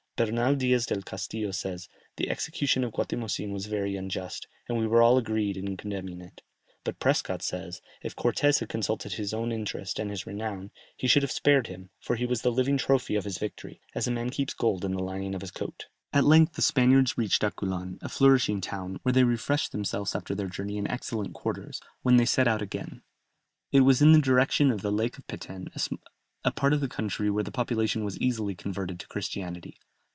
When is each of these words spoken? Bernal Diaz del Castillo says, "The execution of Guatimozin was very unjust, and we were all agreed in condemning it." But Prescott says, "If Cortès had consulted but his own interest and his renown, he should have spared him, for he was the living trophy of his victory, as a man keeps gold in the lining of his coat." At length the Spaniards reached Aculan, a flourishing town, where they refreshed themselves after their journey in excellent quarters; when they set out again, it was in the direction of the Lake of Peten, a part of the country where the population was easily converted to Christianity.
Bernal 0.17 0.53
Diaz 0.53 0.85
del 0.85 1.01
Castillo 1.01 1.49
says, 1.49 1.89
"The 2.17 2.29
execution 2.29 2.83
of 2.83 2.91
Guatimozin 2.91 3.51
was 3.51 3.65
very 3.65 3.95
unjust, 3.95 4.47
and 4.69 4.77
we 4.77 4.85
were 4.85 5.01
all 5.01 5.17
agreed 5.17 5.57
in 5.57 5.75
condemning 5.75 6.21
it." 6.21 6.43
But 6.83 6.99
Prescott 6.99 7.41
says, 7.41 7.81
"If 8.03 8.15
Cortès 8.15 8.59
had 8.59 8.69
consulted 8.69 9.13
but 9.13 9.17
his 9.17 9.33
own 9.33 9.51
interest 9.51 9.97
and 9.97 10.11
his 10.11 10.27
renown, 10.27 10.69
he 10.95 11.07
should 11.07 11.23
have 11.23 11.31
spared 11.31 11.65
him, 11.65 11.89
for 11.99 12.17
he 12.17 12.27
was 12.27 12.43
the 12.43 12.51
living 12.51 12.77
trophy 12.77 13.15
of 13.15 13.23
his 13.23 13.39
victory, 13.39 13.81
as 13.95 14.05
a 14.05 14.11
man 14.11 14.29
keeps 14.29 14.53
gold 14.53 14.85
in 14.85 14.91
the 14.91 14.99
lining 15.01 15.33
of 15.33 15.41
his 15.41 15.49
coat." 15.49 15.87
At 16.13 16.23
length 16.23 16.53
the 16.53 16.61
Spaniards 16.61 17.17
reached 17.17 17.41
Aculan, 17.41 17.97
a 18.03 18.07
flourishing 18.07 18.61
town, 18.61 18.99
where 19.01 19.13
they 19.13 19.23
refreshed 19.23 19.71
themselves 19.71 20.13
after 20.13 20.35
their 20.35 20.45
journey 20.49 20.77
in 20.77 20.87
excellent 20.87 21.33
quarters; 21.33 21.81
when 22.03 22.17
they 22.17 22.25
set 22.25 22.47
out 22.47 22.61
again, 22.61 23.01
it 23.71 23.81
was 23.81 24.03
in 24.03 24.11
the 24.11 24.21
direction 24.21 24.69
of 24.69 24.83
the 24.83 24.91
Lake 24.91 25.17
of 25.17 25.25
Peten, 25.25 25.69
a 26.45 26.51
part 26.51 26.73
of 26.73 26.79
the 26.79 26.87
country 26.87 27.31
where 27.31 27.43
the 27.43 27.51
population 27.51 28.03
was 28.05 28.19
easily 28.19 28.53
converted 28.53 28.99
to 28.99 29.07
Christianity. 29.07 29.77